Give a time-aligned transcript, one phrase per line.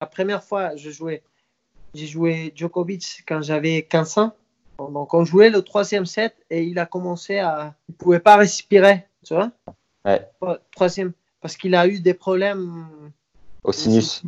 [0.00, 1.22] La première fois, je jouais,
[1.94, 4.32] j'ai joué Djokovic quand j'avais 15 ans.
[4.78, 9.06] Donc on jouait le troisième set et il a commencé à, il pouvait pas respirer,
[9.24, 9.50] tu vois?
[10.04, 10.24] Ouais.
[10.70, 12.86] Troisième, parce qu'il a eu des problèmes.
[13.64, 14.22] Au sinus.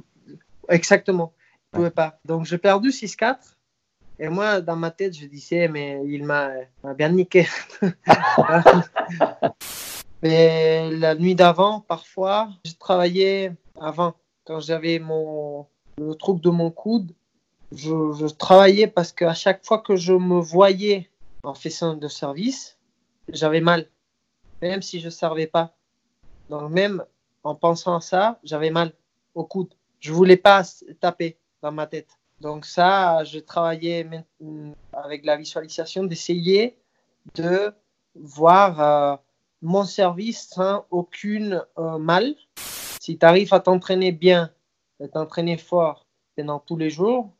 [0.68, 1.32] Exactement.
[1.72, 2.18] Il pouvait pas.
[2.24, 3.36] Donc j'ai perdu 6-4.
[4.18, 6.50] Et moi, dans ma tête, je disais, mais il m'a
[6.82, 7.46] m'a bien niqué.
[10.22, 14.14] mais la nuit d'avant, parfois, je travaillais avant,
[14.50, 15.64] quand j'avais mon
[15.96, 17.12] le truc de mon coude,
[17.70, 21.08] je, travaillais parce qu'à chaque fois que je me voyais
[21.44, 22.76] en faisant de service,
[23.28, 23.86] j'avais mal,
[24.60, 25.76] même si je ne servais pas.
[26.48, 27.04] Donc même
[27.44, 28.92] en pensant à ça, j'avais mal
[29.36, 29.72] au coude.
[30.00, 30.64] Je voulais pas
[30.98, 32.08] taper dans ma tête.
[32.40, 36.76] Donc ça, je travaillais main- avec la visualisation d'essayer
[37.36, 37.72] de
[38.16, 39.16] voir euh,
[39.62, 42.34] mon service sans aucune euh, mal.
[43.00, 44.50] Si tu arrives à t'entraîner bien,
[45.02, 46.06] à t'entraîner fort
[46.36, 47.30] pendant tous les jours,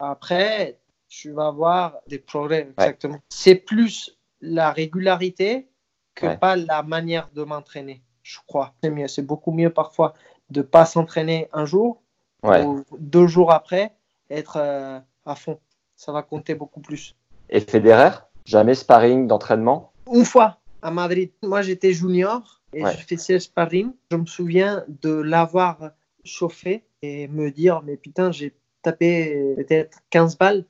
[0.00, 2.68] après, tu vas avoir des progrès.
[2.76, 3.18] Exactement.
[3.28, 5.68] C'est plus la régularité
[6.16, 6.36] que Ouais.
[6.36, 8.74] pas la manière de m'entraîner, je crois.
[8.82, 10.12] C'est mieux, c'est beaucoup mieux parfois
[10.50, 12.02] de pas s'entraîner un jour
[12.42, 12.64] Ouais.
[12.64, 13.92] ou deux jours après
[14.28, 15.60] être euh, à fond.
[15.94, 17.14] Ça va compter beaucoup plus.
[17.48, 18.10] Et Federer,
[18.44, 19.92] jamais sparring d'entraînement?
[20.12, 22.92] Une fois à Madrid, moi j'étais junior et Ouais.
[22.96, 23.92] je faisais sparring.
[24.10, 25.90] Je me souviens de l'avoir
[26.24, 30.64] chauffé et me dire mais putain j'ai tapé peut-être 15 balles.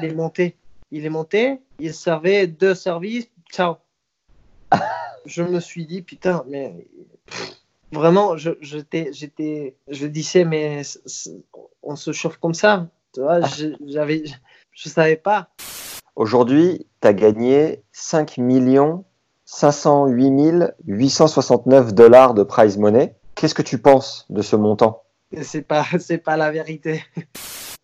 [0.00, 0.56] Il est monté.
[0.92, 3.76] Il est monté, il servait deux services, ciao.
[5.26, 6.86] je me suis dit putain mais
[7.26, 7.56] pff,
[7.92, 10.82] vraiment je j'étais j'étais je disais mais
[11.82, 12.88] on se chauffe comme ça.
[13.14, 14.24] Tu vois, je- j'avais
[14.72, 15.48] je savais pas.
[16.14, 18.38] Aujourd'hui, tu as gagné 5
[19.46, 23.14] 508 869 dollars de prize money.
[23.36, 25.04] Qu'est-ce que tu penses de ce montant?
[25.40, 27.04] C'est pas c'est pas la vérité.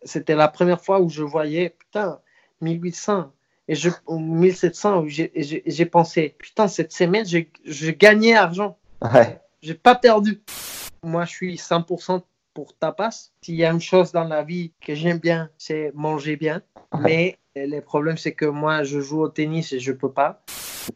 [0.03, 2.19] C'était la première fois où je voyais putain
[2.61, 3.31] 1800
[3.69, 8.77] et je ou 1700 où j'ai pensé putain cette semaine j'ai j'ai gagné argent.
[9.01, 10.41] Ouais, J'ai pas perdu.
[11.01, 12.21] Moi je suis 100%
[12.53, 13.31] pour tapas.
[13.41, 16.61] S'il y a une chose dans la vie que j'aime bien, c'est manger bien.
[16.99, 20.43] Mais le problème c'est que moi je joue au tennis et je peux pas.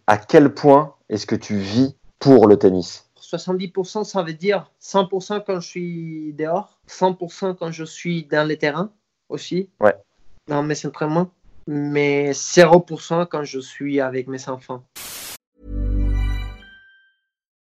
[0.07, 3.09] À quel point est-ce que tu vis pour le tennis?
[3.21, 8.57] 70%, ça veut dire 100% quand je suis dehors, 100% quand je suis dans les
[8.57, 8.91] terrains
[9.29, 9.95] aussi, Ouais.
[10.47, 11.29] dans mes entraînements,
[11.67, 14.83] mais 0% quand je suis avec mes enfants.